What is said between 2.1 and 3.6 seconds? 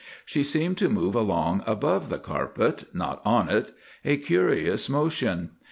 carpet—not on